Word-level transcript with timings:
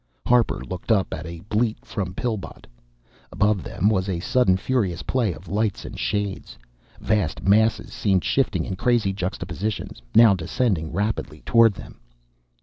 Harper 0.25 0.63
looked 0.67 0.91
up 0.91 1.13
at 1.13 1.27
a 1.27 1.41
bleat 1.41 1.85
from 1.85 2.15
Pillbot. 2.15 2.65
Above 3.31 3.61
them 3.61 3.87
was 3.87 4.09
a 4.09 4.19
sudden 4.19 4.57
furious 4.57 5.03
play 5.03 5.31
of 5.31 5.47
lights 5.47 5.85
and 5.85 5.99
shades. 5.99 6.57
Vast 6.99 7.43
masses 7.43 7.93
seemed 7.93 8.23
shifting 8.23 8.65
in 8.65 8.75
crazy 8.75 9.13
juxtapositions, 9.13 10.01
now 10.15 10.33
descending 10.33 10.91
rapidly 10.91 11.43
toward 11.45 11.75
them. 11.75 11.99